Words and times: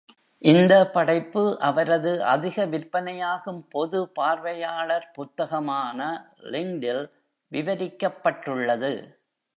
இந்த 0.41 0.73
படைப்பு 0.93 1.43
அவரது 1.59 2.13
அதிக 2.25 2.65
விற்பனையாகும் 2.65 3.61
பொது 3.69 3.99
பார்வையாளர் 4.11 5.07
புத்தகமான 5.13 5.99
Linked- 6.51 6.87
ல் 6.95 7.05
விவரிக்கப்பட்டுள்ளது. 7.51 8.93